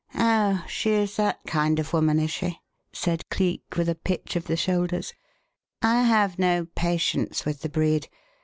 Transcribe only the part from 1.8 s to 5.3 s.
woman, is she?" said Cleek with a pitch of the shoulders.